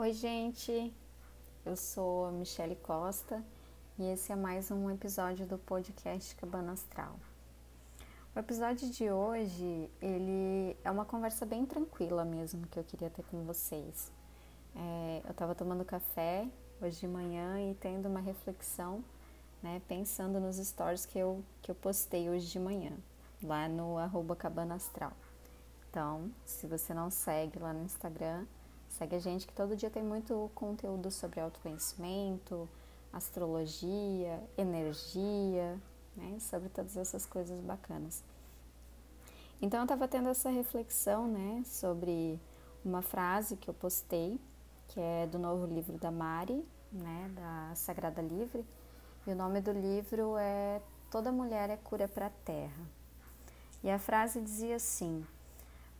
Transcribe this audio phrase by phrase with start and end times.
[0.00, 0.94] Oi, gente.
[1.62, 3.44] Eu sou a Michele Costa
[3.98, 7.16] e esse é mais um episódio do podcast Cabana Astral.
[8.34, 13.22] O episódio de hoje, ele é uma conversa bem tranquila mesmo que eu queria ter
[13.24, 14.10] com vocês.
[14.74, 16.48] É, eu estava tomando café
[16.80, 19.04] hoje de manhã e tendo uma reflexão,
[19.62, 22.96] né, pensando nos stories que eu, que eu postei hoje de manhã,
[23.42, 25.12] lá no arroba Cabana Astral.
[25.90, 28.46] Então, se você não segue lá no Instagram,
[28.90, 32.68] Segue a gente que todo dia tem muito conteúdo sobre autoconhecimento,
[33.12, 35.80] astrologia, energia,
[36.14, 36.38] né?
[36.38, 38.22] Sobre todas essas coisas bacanas.
[39.62, 42.40] Então eu estava tendo essa reflexão, né, sobre
[42.82, 44.40] uma frase que eu postei,
[44.88, 48.64] que é do novo livro da Mari, né, da Sagrada Livre,
[49.26, 52.82] e o nome do livro é Toda Mulher é Cura para a Terra.
[53.84, 55.26] E a frase dizia assim: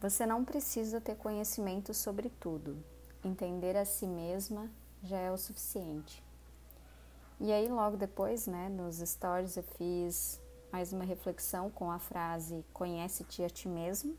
[0.00, 2.82] você não precisa ter conhecimento sobre tudo.
[3.22, 4.70] Entender a si mesma
[5.02, 6.24] já é o suficiente.
[7.38, 10.40] E aí, logo depois, né, nos stories, eu fiz
[10.73, 14.16] mais uma reflexão com a frase Conhece-te a ti mesmo.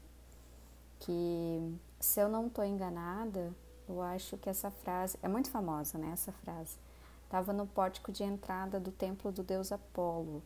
[1.00, 3.52] Que, se eu não estou enganada,
[3.90, 6.12] eu acho que essa frase é muito famosa, né?
[6.14, 6.78] Essa frase
[7.24, 10.44] estava no pórtico de entrada do templo do deus Apolo,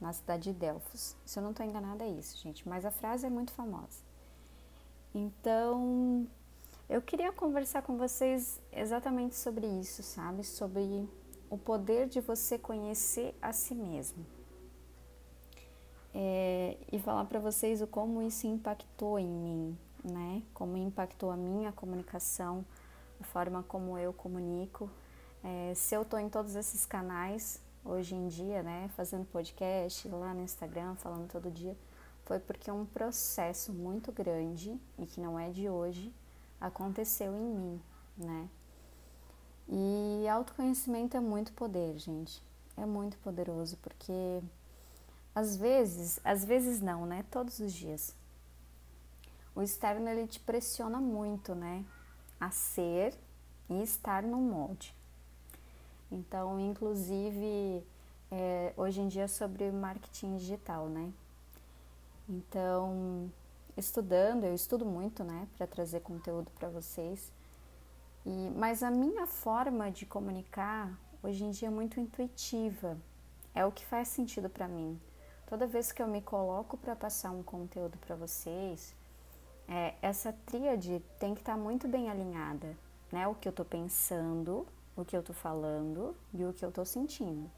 [0.00, 1.14] na cidade de Delfos.
[1.24, 2.68] Se eu não estou enganada, é isso, gente.
[2.68, 4.13] Mas a frase é muito famosa.
[5.14, 6.26] Então,
[6.88, 10.42] eu queria conversar com vocês exatamente sobre isso, sabe?
[10.42, 11.08] Sobre
[11.48, 14.26] o poder de você conhecer a si mesmo.
[16.12, 20.42] É, e falar para vocês o como isso impactou em mim, né?
[20.52, 22.64] Como impactou a minha comunicação,
[23.20, 24.90] a forma como eu comunico.
[25.44, 28.90] É, se eu estou em todos esses canais hoje em dia, né?
[28.96, 31.76] Fazendo podcast lá no Instagram, falando todo dia
[32.24, 36.12] foi porque um processo muito grande e que não é de hoje
[36.60, 37.82] aconteceu em mim,
[38.16, 38.48] né?
[39.68, 42.42] E autoconhecimento é muito poder, gente.
[42.76, 44.42] É muito poderoso porque
[45.34, 47.24] às vezes, às vezes não, né?
[47.30, 48.14] Todos os dias.
[49.54, 51.84] O externo ele te pressiona muito, né?
[52.40, 53.14] A ser
[53.68, 54.94] e estar no molde.
[56.10, 57.84] Então, inclusive,
[58.30, 61.12] é, hoje em dia é sobre marketing digital, né?
[62.28, 63.30] Então,
[63.76, 67.32] estudando, eu estudo muito, né, para trazer conteúdo para vocês.
[68.24, 72.96] E, mas a minha forma de comunicar hoje em dia é muito intuitiva.
[73.54, 74.98] É o que faz sentido para mim.
[75.46, 78.94] Toda vez que eu me coloco para passar um conteúdo para vocês,
[79.68, 82.76] é, essa tríade tem que estar tá muito bem alinhada,
[83.12, 83.28] né?
[83.28, 86.84] O que eu estou pensando, o que eu estou falando e o que eu estou
[86.84, 87.50] sentindo.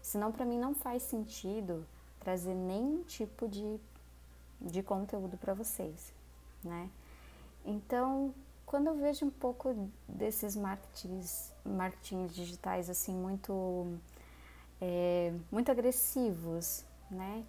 [0.00, 1.86] Senão, para mim, não faz sentido
[2.20, 3.80] trazer nenhum tipo de
[4.64, 6.12] de conteúdo para vocês,
[6.62, 6.88] né?
[7.64, 8.34] Então,
[8.64, 13.98] quando eu vejo um pouco desses marketings, marketings digitais assim muito
[14.80, 17.44] é, muito agressivos, né?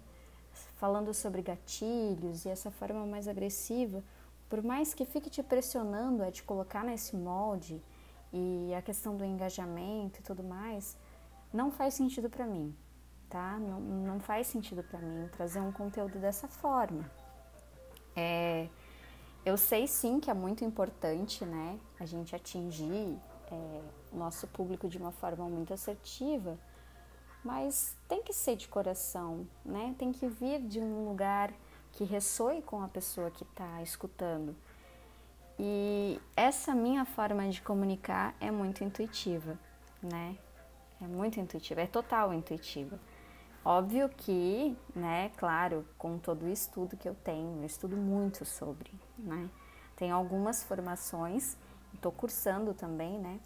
[0.76, 4.02] Falando sobre gatilhos e essa forma mais agressiva,
[4.48, 7.82] por mais que fique te pressionando a te colocar nesse molde
[8.32, 10.96] e a questão do engajamento e tudo mais,
[11.52, 12.74] não faz sentido para mim
[13.34, 13.58] tá?
[13.58, 17.04] Não, não faz sentido para mim trazer um conteúdo dessa forma.
[18.14, 18.68] É,
[19.44, 23.18] eu sei sim que é muito importante, né, a gente atingir
[23.50, 23.80] é,
[24.12, 26.56] nosso público de uma forma muito assertiva,
[27.44, 29.94] mas tem que ser de coração, né?
[29.98, 31.52] Tem que vir de um lugar
[31.92, 34.56] que ressoe com a pessoa que está escutando.
[35.58, 39.58] E essa minha forma de comunicar é muito intuitiva,
[40.00, 40.38] né?
[41.02, 42.98] É muito intuitiva, é total intuitiva.
[43.64, 48.92] Óbvio que, né, claro, com todo o estudo que eu tenho, eu estudo muito sobre,
[49.16, 49.48] né?
[49.96, 51.56] Tenho algumas formações,
[51.94, 53.40] estou cursando também, né?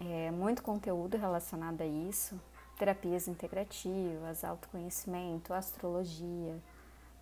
[0.00, 2.40] É, muito conteúdo relacionado a isso,
[2.76, 6.60] terapias integrativas, autoconhecimento, astrologia,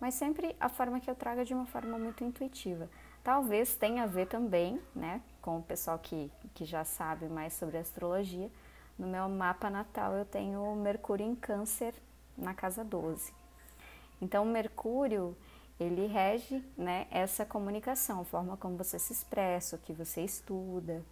[0.01, 2.89] mas sempre a forma que eu trago é de uma forma muito intuitiva.
[3.23, 7.77] Talvez tenha a ver também, né, com o pessoal que, que já sabe mais sobre
[7.77, 8.49] astrologia.
[8.97, 11.93] No meu mapa natal eu tenho Mercúrio em Câncer
[12.37, 13.33] na casa 12.
[14.21, 15.35] Então, Mercúrio,
[15.79, 21.03] ele rege né, essa comunicação, a forma como você se expressa, o que você estuda.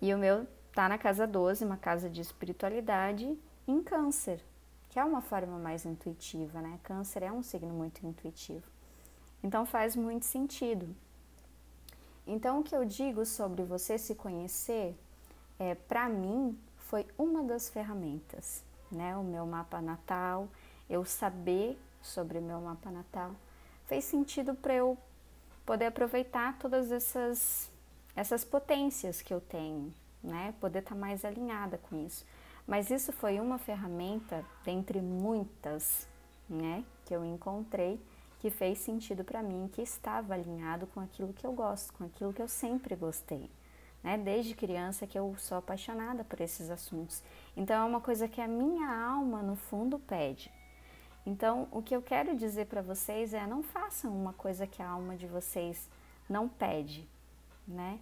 [0.00, 4.40] E o meu tá na casa 12, uma casa de espiritualidade, em Câncer,
[4.88, 6.80] que é uma forma mais intuitiva, né?
[6.82, 8.66] Câncer é um signo muito intuitivo.
[9.42, 10.88] Então faz muito sentido.
[12.26, 14.96] Então o que eu digo sobre você se conhecer,
[15.58, 20.48] é, para mim, foi uma das ferramentas né, o meu mapa natal,
[20.88, 23.32] eu saber sobre o meu mapa natal,
[23.86, 24.96] fez sentido para eu
[25.64, 27.70] poder aproveitar todas essas
[28.16, 30.52] essas potências que eu tenho, né?
[30.60, 32.26] Poder estar tá mais alinhada com isso.
[32.66, 36.06] Mas isso foi uma ferramenta dentre muitas,
[36.48, 38.00] né, que eu encontrei
[38.40, 42.32] que fez sentido para mim, que estava alinhado com aquilo que eu gosto, com aquilo
[42.32, 43.50] que eu sempre gostei.
[44.02, 44.16] Né?
[44.16, 47.22] Desde criança que eu sou apaixonada por esses assuntos.
[47.56, 50.50] Então é uma coisa que a minha alma no fundo pede.
[51.26, 54.88] Então, o que eu quero dizer para vocês é não façam uma coisa que a
[54.88, 55.88] alma de vocês
[56.28, 57.06] não pede,
[57.68, 58.00] né?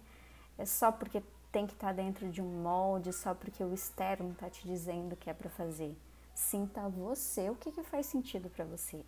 [0.57, 4.31] É só porque tem que estar tá dentro de um molde, só porque o externo
[4.31, 5.97] está te dizendo que é para fazer.
[6.33, 9.03] Sinta você o que, que faz sentido para você.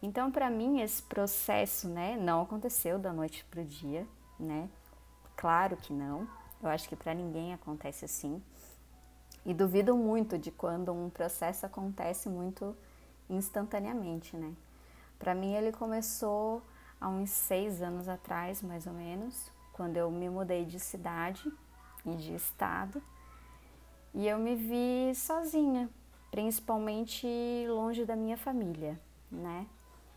[0.00, 4.06] Então, para mim, esse processo, né, não aconteceu da noite para o dia,
[4.38, 4.68] né?
[5.36, 6.26] Claro que não.
[6.62, 8.42] Eu acho que para ninguém acontece assim.
[9.44, 12.76] E duvido muito de quando um processo acontece muito
[13.28, 14.54] instantaneamente, né?
[15.18, 16.62] Para mim, ele começou
[17.00, 21.52] há uns seis anos atrás, mais ou menos, quando eu me mudei de cidade
[22.06, 23.02] e de estado.
[24.14, 25.88] E eu me vi sozinha,
[26.30, 27.26] principalmente
[27.68, 29.00] longe da minha família,
[29.30, 29.66] né?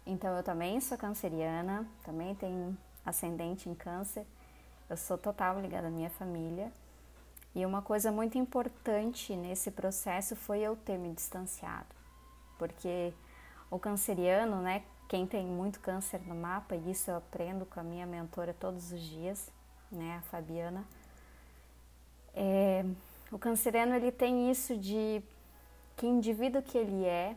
[0.05, 4.25] Então eu também sou canceriana, também tenho ascendente em câncer.
[4.89, 6.71] Eu sou total ligada à minha família.
[7.53, 11.87] E uma coisa muito importante nesse processo foi eu ter me distanciado.
[12.59, 13.13] Porque
[13.71, 17.83] o canceriano, né, quem tem muito câncer no mapa, e isso eu aprendo com a
[17.83, 19.49] minha mentora todos os dias,
[19.91, 20.85] né, a Fabiana.
[22.33, 22.85] É,
[23.31, 25.23] o canceriano ele tem isso de
[25.95, 27.35] que indivíduo que ele é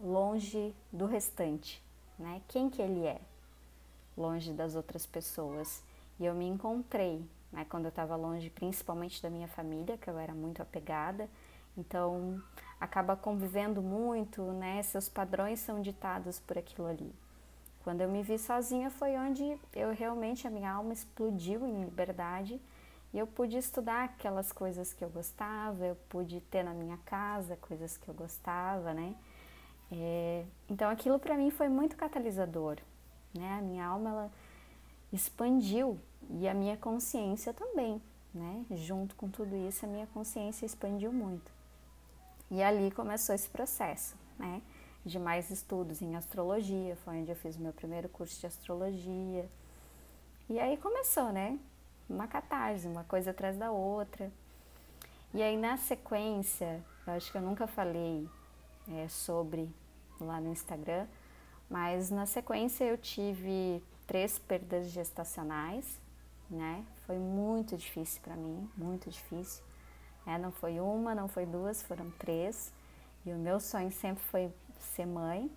[0.00, 1.82] longe do restante,
[2.18, 2.40] né?
[2.48, 3.20] Quem que ele é
[4.16, 5.82] longe das outras pessoas.
[6.18, 10.18] E eu me encontrei, né, quando eu estava longe, principalmente da minha família, que eu
[10.18, 11.28] era muito apegada.
[11.76, 12.42] Então,
[12.80, 14.82] acaba convivendo muito, né?
[14.82, 17.14] Seus padrões são ditados por aquilo ali.
[17.82, 22.60] Quando eu me vi sozinha foi onde eu realmente a minha alma explodiu em liberdade
[23.14, 27.56] e eu pude estudar aquelas coisas que eu gostava, eu pude ter na minha casa
[27.56, 29.14] coisas que eu gostava, né?
[29.92, 32.78] É, então aquilo para mim foi muito catalisador,
[33.32, 33.58] né?
[33.60, 34.32] A minha alma ela
[35.12, 35.98] expandiu
[36.30, 38.00] e a minha consciência também,
[38.34, 38.64] né?
[38.72, 41.50] Junto com tudo isso, a minha consciência expandiu muito.
[42.50, 44.62] E ali começou esse processo, né?
[45.04, 49.48] De mais estudos em astrologia, foi onde eu fiz o meu primeiro curso de astrologia.
[50.48, 51.58] E aí começou, né?
[52.08, 54.30] Uma catarse, uma coisa atrás da outra.
[55.34, 58.28] E aí na sequência, eu acho que eu nunca falei
[58.88, 59.68] é, sobre
[60.20, 61.06] lá no Instagram,
[61.68, 66.00] mas na sequência eu tive três perdas gestacionais,
[66.48, 66.84] né?
[67.06, 69.62] Foi muito difícil para mim, muito difícil.
[70.26, 72.72] É, não foi uma, não foi duas, foram três.
[73.24, 75.50] E o meu sonho sempre foi ser mãe.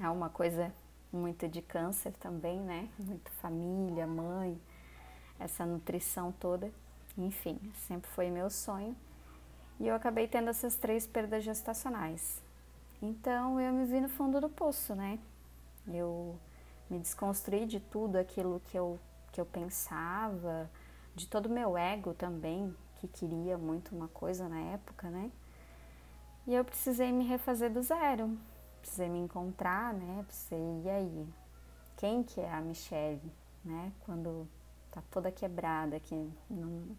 [0.00, 0.72] É uma coisa
[1.12, 2.88] muito de câncer também, né?
[2.98, 4.60] Muito família, mãe,
[5.38, 6.72] essa nutrição toda.
[7.16, 8.96] Enfim, sempre foi meu sonho.
[9.78, 12.42] E eu acabei tendo essas três perdas gestacionais.
[13.00, 15.18] Então eu me vi no fundo do poço, né?
[15.88, 16.38] Eu
[16.92, 19.00] me desconstruí de tudo aquilo que eu,
[19.32, 20.70] que eu pensava,
[21.14, 25.32] de todo o meu ego também, que queria muito uma coisa na época, né?
[26.46, 28.36] E eu precisei me refazer do zero,
[28.82, 30.22] precisei me encontrar, né?
[30.26, 31.28] Precisei, e aí?
[31.96, 33.22] Quem que é a Michelle,
[33.64, 33.90] né?
[34.00, 34.46] Quando
[34.90, 36.14] tá toda quebrada, que
[36.50, 36.94] não,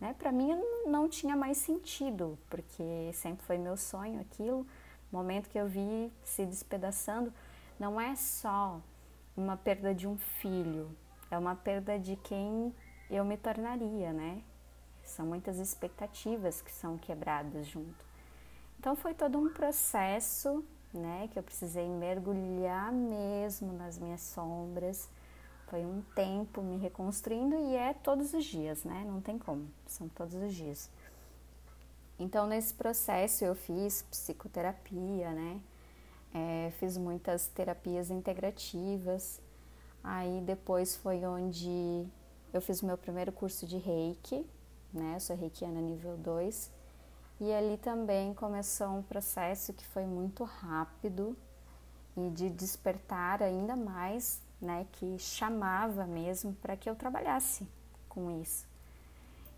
[0.00, 0.12] né?
[0.18, 4.66] Para mim não tinha mais sentido, porque sempre foi meu sonho aquilo.
[5.12, 7.32] O momento que eu vi se despedaçando,
[7.78, 8.80] não é só
[9.36, 10.90] uma perda de um filho,
[11.30, 12.74] é uma perda de quem
[13.10, 14.42] eu me tornaria, né?
[15.02, 18.04] São muitas expectativas que são quebradas junto.
[18.78, 25.08] Então foi todo um processo, né, que eu precisei mergulhar mesmo nas minhas sombras.
[25.68, 29.04] Foi um tempo me reconstruindo e é todos os dias, né?
[29.06, 30.88] Não tem como, são todos os dias.
[32.18, 35.60] Então nesse processo eu fiz psicoterapia, né?
[36.34, 39.40] É, fiz muitas terapias integrativas.
[40.02, 42.06] Aí depois foi onde
[42.52, 44.46] eu fiz o meu primeiro curso de Reiki,
[44.92, 45.14] né?
[45.16, 46.70] Eu sou reikiana nível 2.
[47.40, 51.36] E ali também começou um processo que foi muito rápido
[52.16, 54.86] e de despertar ainda mais, né?
[54.92, 57.68] Que chamava mesmo para que eu trabalhasse
[58.08, 58.66] com isso.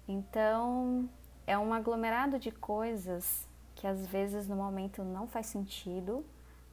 [0.08, 1.08] Então,
[1.46, 6.24] é um aglomerado de coisas que às vezes no momento não faz sentido,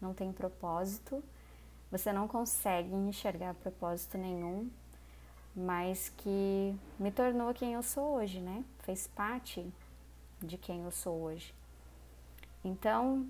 [0.06, 1.24] não tem propósito,
[1.92, 4.70] você não consegue enxergar propósito nenhum,
[5.56, 8.64] mas que me tornou quem eu sou hoje, né?
[8.80, 9.66] Fez parte
[10.42, 11.54] de quem eu sou hoje.
[12.64, 13.28] Então,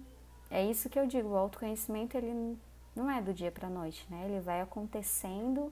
[0.49, 2.57] é isso que eu digo, o autoconhecimento ele
[2.95, 4.25] não é do dia para a noite, né?
[4.25, 5.71] Ele vai acontecendo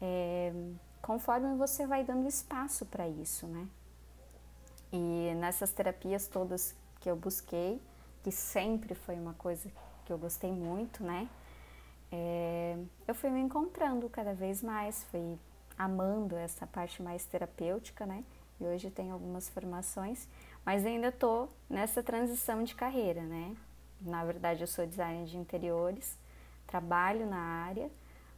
[0.00, 0.52] é,
[1.00, 3.66] conforme você vai dando espaço para isso, né?
[4.92, 7.80] E nessas terapias todas que eu busquei,
[8.22, 9.70] que sempre foi uma coisa
[10.06, 11.28] que eu gostei muito, né?
[12.10, 15.36] É, eu fui me encontrando cada vez mais, fui
[15.76, 18.24] amando essa parte mais terapêutica, né?
[18.60, 20.26] E hoje tenho algumas formações,
[20.64, 23.54] mas ainda estou nessa transição de carreira, né?
[24.00, 26.16] Na verdade, eu sou designer de interiores,
[26.66, 27.90] trabalho na área,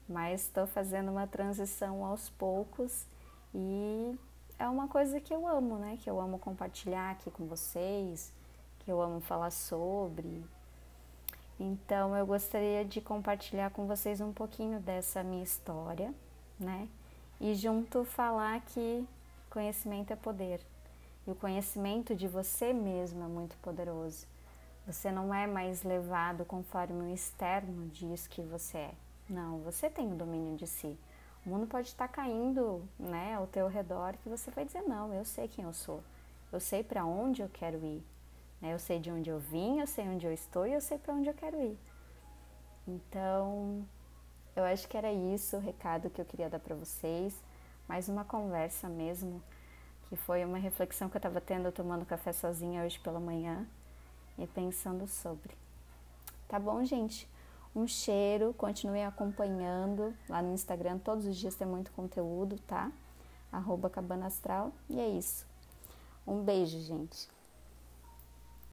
[0.09, 3.07] mas estou fazendo uma transição aos poucos
[3.55, 4.19] e
[4.59, 5.99] é uma coisa que eu amo, né?
[6.03, 8.33] Que eu amo compartilhar aqui com vocês,
[8.81, 10.45] que eu amo falar sobre.
[11.59, 16.15] Então eu gostaria de compartilhar com vocês um pouquinho dessa minha história,
[16.59, 16.89] né?
[17.41, 19.05] E junto falar que
[19.51, 20.61] conhecimento é poder.
[21.27, 24.27] E o conhecimento de você mesmo é muito poderoso.
[24.87, 28.95] Você não é mais levado conforme o externo diz que você é.
[29.29, 30.97] Não, você tem o domínio de si.
[31.45, 35.25] O mundo pode estar caindo, né, ao teu redor que você vai dizer não, eu
[35.25, 36.03] sei quem eu sou.
[36.51, 38.03] Eu sei para onde eu quero ir.
[38.61, 38.73] Né?
[38.73, 41.15] Eu sei de onde eu vim, eu sei onde eu estou e eu sei para
[41.15, 41.79] onde eu quero ir.
[42.87, 43.85] Então,
[44.57, 47.35] eu acho que era isso o recado que eu queria dar para vocês.
[47.87, 49.43] Mais uma conversa mesmo,
[50.09, 53.67] que foi uma reflexão que eu estava tendo tomando café sozinha hoje pela manhã
[54.39, 55.55] e pensando sobre.
[56.49, 57.29] Tá bom, gente?
[57.75, 62.91] Um cheiro, continue acompanhando lá no Instagram, todos os dias tem muito conteúdo, tá?
[63.53, 64.73] Arroba Cabana Astral.
[64.89, 65.47] E é isso.
[66.27, 67.29] Um beijo, gente.